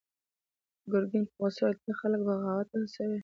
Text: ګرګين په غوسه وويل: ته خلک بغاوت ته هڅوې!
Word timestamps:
ګرګين 0.91 1.23
په 1.29 1.33
غوسه 1.37 1.61
وويل: 1.61 1.77
ته 1.83 1.91
خلک 1.99 2.21
بغاوت 2.27 2.67
ته 2.71 2.75
هڅوې! 2.81 3.17